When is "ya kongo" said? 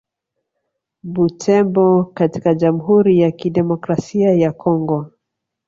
4.33-5.11